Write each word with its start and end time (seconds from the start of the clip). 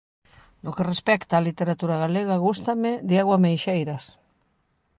No 0.63 0.73
que 0.75 0.87
respecta 0.91 1.39
á 1.45 1.45
literatura 1.49 1.95
galega, 2.03 2.43
gústame 2.47 2.91
Diego 3.09 3.31
Ameixeiras. 3.37 4.03